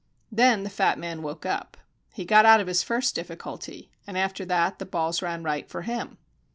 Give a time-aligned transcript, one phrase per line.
[0.31, 1.77] Then the fat man woke up.
[2.11, 5.83] He got out of his first difficulty, and after that the balls ran right for
[5.83, 6.17] him.